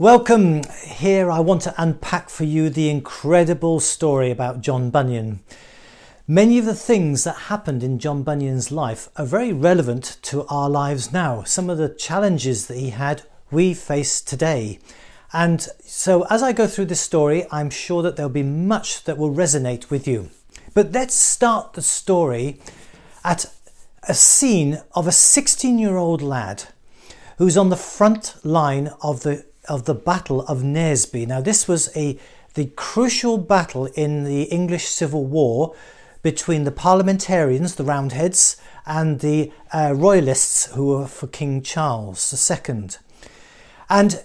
[0.00, 0.62] Welcome.
[0.84, 5.40] Here I want to unpack for you the incredible story about John Bunyan.
[6.24, 10.70] Many of the things that happened in John Bunyan's life are very relevant to our
[10.70, 11.42] lives now.
[11.42, 14.78] Some of the challenges that he had, we face today.
[15.32, 19.18] And so, as I go through this story, I'm sure that there'll be much that
[19.18, 20.30] will resonate with you.
[20.74, 22.60] But let's start the story
[23.24, 23.46] at
[24.06, 26.66] a scene of a 16 year old lad
[27.38, 31.26] who's on the front line of the of the Battle of Naseby.
[31.26, 32.18] Now, this was a
[32.54, 35.74] the crucial battle in the English Civil War
[36.22, 42.88] between the parliamentarians, the Roundheads, and the uh, royalists who were for King Charles II.
[43.88, 44.24] And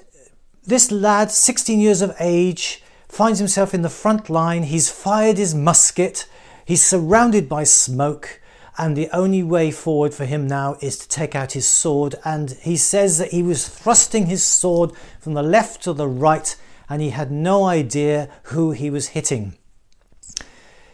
[0.65, 4.63] this lad, 16 years of age, finds himself in the front line.
[4.63, 6.25] He's fired his musket.
[6.65, 8.41] He's surrounded by smoke.
[8.77, 12.15] And the only way forward for him now is to take out his sword.
[12.25, 16.55] And he says that he was thrusting his sword from the left to the right
[16.89, 19.55] and he had no idea who he was hitting.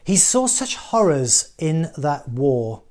[0.04, 2.84] He saw such horrors in that war.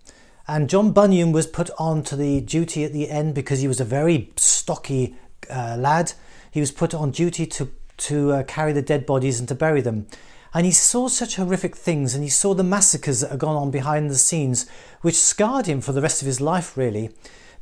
[0.46, 3.80] And John Bunyan was put on to the duty at the end because he was
[3.80, 5.16] a very stocky
[5.50, 6.12] uh, lad.
[6.50, 9.80] He was put on duty to, to uh, carry the dead bodies and to bury
[9.80, 10.06] them.
[10.54, 13.70] And he saw such horrific things and he saw the massacres that had gone on
[13.70, 14.66] behind the scenes,
[15.02, 17.10] which scarred him for the rest of his life, really.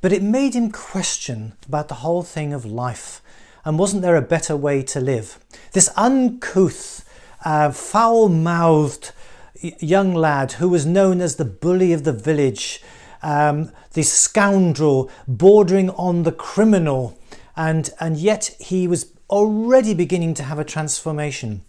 [0.00, 3.20] But it made him question about the whole thing of life.
[3.64, 5.38] And wasn't there a better way to live?
[5.72, 7.04] This uncouth,
[7.44, 9.12] uh, foul mouthed,
[9.60, 12.82] young lad who was known as the bully of the village,
[13.22, 17.18] um, the scoundrel bordering on the criminal,
[17.56, 21.62] and, and yet he was already beginning to have a transformation.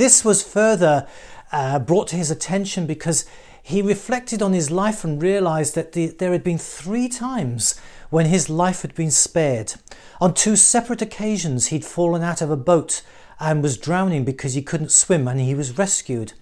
[0.00, 1.06] This was further
[1.52, 3.26] uh, brought to his attention because
[3.62, 8.24] he reflected on his life and realized that the, there had been three times when
[8.24, 9.74] his life had been spared.
[10.18, 13.02] On two separate occasions, he'd fallen out of a boat
[13.38, 16.32] and was drowning because he couldn't swim and he was rescued.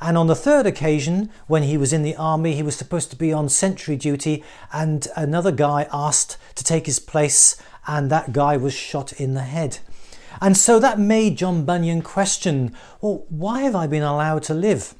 [0.00, 3.16] And on the third occasion, when he was in the army, he was supposed to
[3.16, 4.42] be on sentry duty,
[4.72, 9.42] and another guy asked to take his place, and that guy was shot in the
[9.42, 9.80] head.
[10.40, 14.94] And so that made John Bunyan question well, why have I been allowed to live?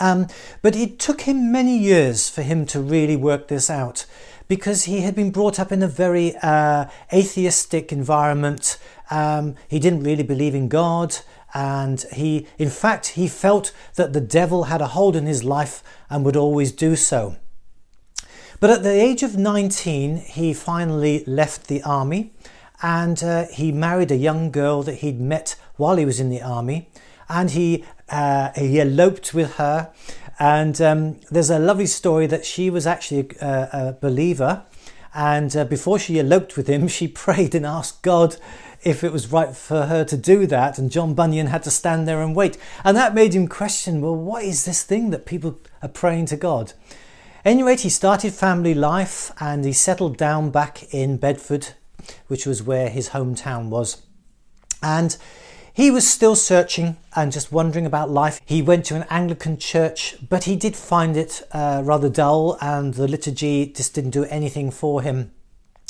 [0.00, 0.28] Um,
[0.62, 4.06] but it took him many years for him to really work this out
[4.46, 8.78] because he had been brought up in a very uh, atheistic environment.
[9.10, 11.16] Um, he didn't really believe in God
[11.54, 15.82] and he in fact he felt that the devil had a hold on his life
[16.08, 17.36] and would always do so
[18.60, 22.32] but at the age of 19 he finally left the army
[22.82, 26.42] and uh, he married a young girl that he'd met while he was in the
[26.42, 26.88] army
[27.28, 29.92] and he uh, he eloped with her
[30.38, 34.64] and um, there's a lovely story that she was actually a, a believer
[35.14, 38.36] and uh, before she eloped with him she prayed and asked god
[38.82, 40.78] if it was right for her to do that.
[40.78, 42.56] And John Bunyan had to stand there and wait.
[42.84, 46.36] And that made him question well, what is this thing that people are praying to
[46.36, 46.72] God?
[47.44, 51.68] Anyway, he started family life and he settled down back in Bedford,
[52.28, 54.02] which was where his hometown was.
[54.82, 55.16] And
[55.72, 58.40] he was still searching and just wondering about life.
[58.44, 62.94] He went to an Anglican church, but he did find it uh, rather dull, and
[62.94, 65.32] the liturgy just didn't do anything for him.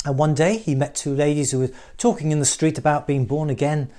[0.05, 3.25] And one day he met two ladies who were talking in the street about being
[3.25, 3.91] born again.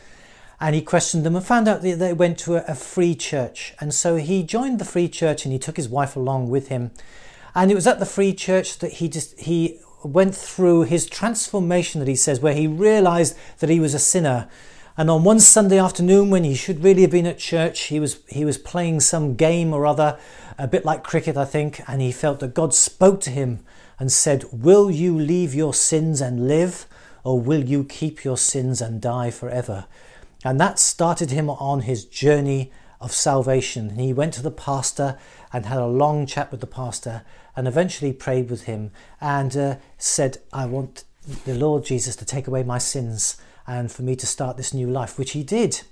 [0.60, 3.74] And he questioned them and found out that they went to a, free church.
[3.80, 6.92] And so he joined the free church and he took his wife along with him.
[7.54, 11.98] And it was at the free church that he just he went through his transformation
[12.00, 14.48] that he says, where he realized that he was a sinner.
[14.96, 18.20] And on one Sunday afternoon, when he should really have been at church, he was
[18.28, 20.18] he was playing some game or other,
[20.58, 23.64] a bit like cricket, I think, and he felt that God spoke to him
[23.98, 26.86] and said, Will you leave your sins and live,
[27.24, 29.86] or will you keep your sins and die forever?
[30.44, 33.90] And that started him on his journey of salvation.
[33.90, 35.18] He went to the pastor
[35.52, 37.22] and had a long chat with the pastor
[37.56, 38.90] and eventually prayed with him
[39.20, 41.04] and uh, said, I want
[41.44, 43.36] the Lord Jesus to take away my sins
[43.66, 45.82] and for me to start this new life, which he did.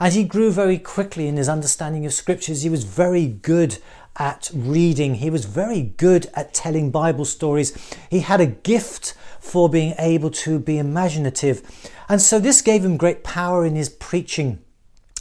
[0.00, 2.62] And he grew very quickly in his understanding of scriptures.
[2.62, 3.78] He was very good
[4.16, 5.16] at reading.
[5.16, 7.76] He was very good at telling Bible stories.
[8.10, 11.90] He had a gift for being able to be imaginative.
[12.08, 14.60] And so this gave him great power in his preaching.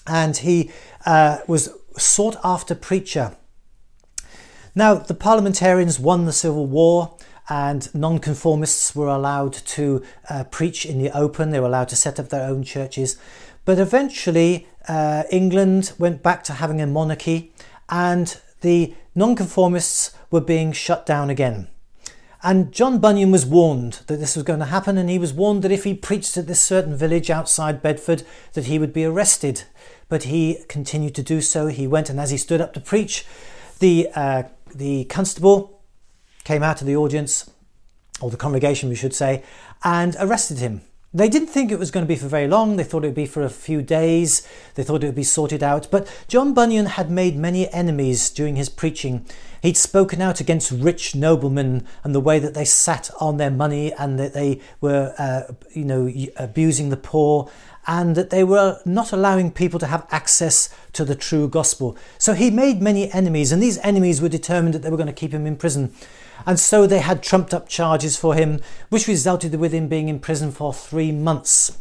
[0.06, 0.72] And he
[1.06, 3.36] uh, was sought after preacher.
[4.78, 7.18] Now, the parliamentarians won the Civil War
[7.50, 11.50] and nonconformists were allowed to uh, preach in the open.
[11.50, 13.18] They were allowed to set up their own churches.
[13.66, 17.52] But eventually, uh, England went back to having a monarchy
[17.90, 21.70] and the nonconformists were being shut down again.
[22.44, 25.64] And John Bunyan was warned that this was going to happen, and he was warned
[25.64, 28.22] that if he preached at this certain village outside Bedford,
[28.54, 29.64] that he would be arrested.
[30.08, 31.66] But he continued to do so.
[31.66, 33.26] He went, and as he stood up to preach,
[33.80, 35.82] the uh, the constable
[36.44, 37.50] came out of the audience,
[38.22, 39.44] or the congregation, we should say,
[39.84, 40.82] and arrested him.
[41.14, 42.76] They didn't think it was going to be for very long.
[42.76, 44.48] They thought it would be for a few days.
[44.76, 45.88] They thought it would be sorted out.
[45.90, 49.26] But John Bunyan had made many enemies during his preaching.
[49.62, 53.94] He'd spoken out against rich noblemen and the way that they sat on their money
[53.94, 57.50] and that they were, uh, you know, abusing the poor
[57.88, 61.98] and that they were not allowing people to have access to the true gospel.
[62.18, 65.14] So he made many enemies, and these enemies were determined that they were going to
[65.14, 65.94] keep him in prison.
[66.46, 70.20] And so they had trumped up charges for him, which resulted with him being in
[70.20, 71.78] prison for three months.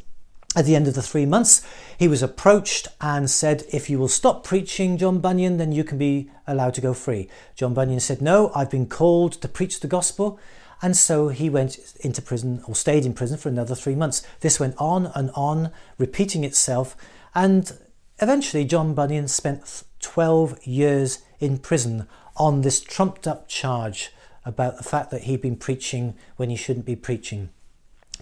[0.55, 1.67] At the end of the three months,
[1.99, 5.99] he was approached and said, If you will stop preaching, John Bunyan, then you can
[5.99, 7.29] be allowed to go free.
[7.55, 10.39] John Bunyan said, No, I've been called to preach the gospel.
[10.83, 14.23] And so he went into prison or stayed in prison for another three months.
[14.41, 16.97] This went on and on, repeating itself.
[17.35, 17.73] And
[18.19, 22.07] eventually, John Bunyan spent 12 years in prison
[22.37, 24.11] on this trumped up charge
[24.45, 27.51] about the fact that he'd been preaching when he shouldn't be preaching.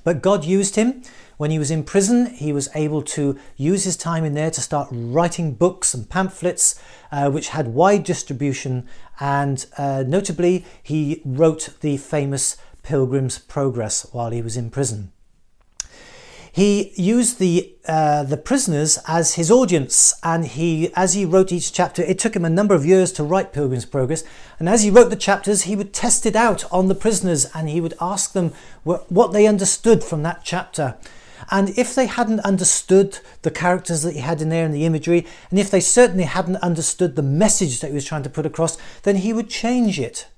[0.04, 1.02] But God used him.
[1.36, 4.60] When he was in prison, he was able to use his time in there to
[4.60, 6.78] start writing books and pamphlets,
[7.10, 8.86] uh, which had wide distribution.
[9.18, 15.10] And uh, notably, he wrote the famous Pilgrim's Progress while he was in prison.
[16.54, 21.72] He used the uh, the prisoners as his audience, and he, as he wrote each
[21.72, 24.22] chapter, it took him a number of years to write Pilgrim's Progress.
[24.60, 27.68] And as he wrote the chapters, he would test it out on the prisoners, and
[27.68, 28.52] he would ask them
[28.84, 30.94] what, what they understood from that chapter.
[31.50, 35.26] And if they hadn't understood the characters that he had in there and the imagery,
[35.50, 38.78] and if they certainly hadn't understood the message that he was trying to put across,
[39.02, 40.28] then he would change it.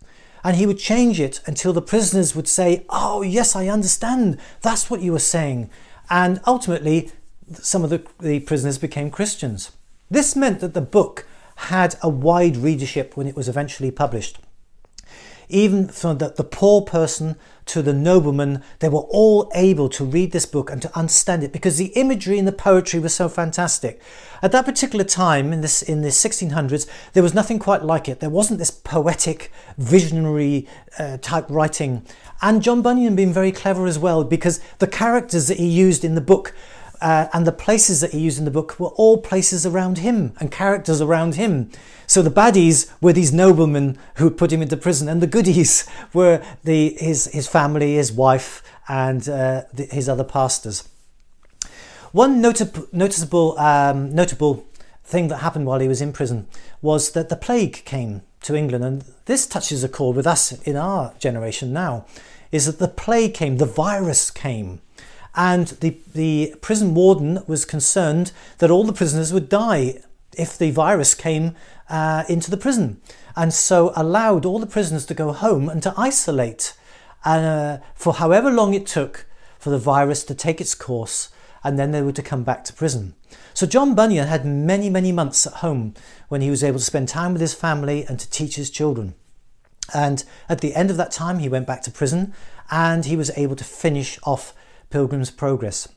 [0.43, 4.39] And he would change it until the prisoners would say, Oh, yes, I understand.
[4.63, 5.69] That's what you were saying
[6.11, 7.11] and ultimately
[7.53, 9.73] some of the, the prisoners became Christians.
[10.11, 11.27] This meant that the book
[11.57, 14.39] had a wide readership when it was eventually published.
[15.49, 17.37] Even from the, the poor person
[17.67, 21.53] to the nobleman, they were all able to read this book and to understand it
[21.53, 24.01] because the imagery and the poetry was so fantastic.
[24.41, 28.21] At that particular time, in this in the 1600s, there was nothing quite like it.
[28.21, 30.69] There wasn't this poetic, visionary
[30.99, 32.07] uh, type writing.
[32.41, 36.15] And John Bunyan being very clever as well because the characters that he used in
[36.15, 36.55] the book
[37.01, 40.33] uh, and the places that he used in the book were all places around him
[40.41, 41.71] and characters around him.
[42.07, 46.43] So the baddies were these noblemen who put him into prison, and the goodies were
[46.65, 50.89] the, his, his family, his wife, and uh, the, his other pastors.
[52.13, 54.67] One notable, noticeable, um, notable
[55.05, 56.47] thing that happened while he was in prison
[56.81, 60.77] was that the plague came to England, and this touches a chord with us in
[60.77, 62.07] our generation now.
[62.53, 64.81] Is that the plague came, the virus came,
[65.37, 70.01] and the, the prison warden was concerned that all the prisoners would die
[70.37, 71.55] if the virus came
[71.89, 73.01] uh, into the prison,
[73.37, 76.75] and so allowed all the prisoners to go home and to isolate
[77.25, 79.27] uh, for however long it took
[79.59, 81.29] for the virus to take its course,
[81.63, 83.15] and then they were to come back to prison.
[83.53, 85.95] So John Bunyan had many, many months at home
[86.29, 89.15] when he was able to spend time with his family and to teach his children.
[89.95, 92.35] And at the end of that time, he went back to prison
[92.71, 94.55] and he was able to finish off
[94.91, 95.89] Pilgrim's Progress.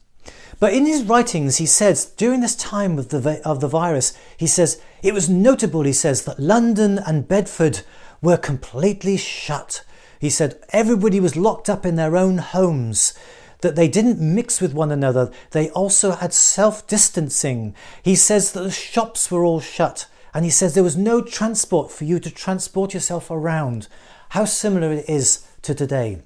[0.59, 4.47] But in his writings, he says, during this time of the, of the virus, he
[4.47, 7.81] says, it was notable, he says, that London and Bedford
[8.21, 9.83] were completely shut.
[10.19, 13.13] He said, everybody was locked up in their own homes,
[13.61, 15.31] that they didn't mix with one another.
[15.51, 17.75] They also had self distancing.
[18.03, 21.91] He says that the shops were all shut, and he says there was no transport
[21.91, 23.87] for you to transport yourself around.
[24.29, 26.21] How similar it is to today.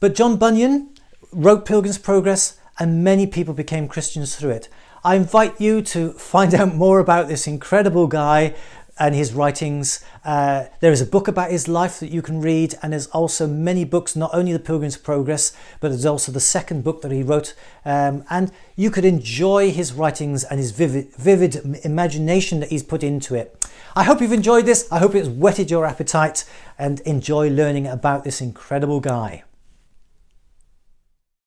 [0.00, 0.91] But John Bunyan,
[1.32, 4.68] wrote Pilgrim's Progress, and many people became Christians through it.
[5.04, 8.54] I invite you to find out more about this incredible guy
[8.98, 10.04] and his writings.
[10.24, 13.46] Uh, there is a book about his life that you can read, and there's also
[13.46, 17.22] many books, not only The Pilgrim's Progress, but there's also the second book that he
[17.22, 17.54] wrote.
[17.84, 23.02] Um, and you could enjoy his writings and his vivid, vivid imagination that he's put
[23.02, 23.66] into it.
[23.96, 24.86] I hope you've enjoyed this.
[24.92, 26.44] I hope it's whetted your appetite
[26.78, 29.44] and enjoy learning about this incredible guy.